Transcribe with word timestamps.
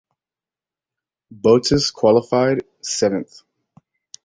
Bottas 1.31 1.93
qualified 1.93 2.63
seventh. 2.81 3.41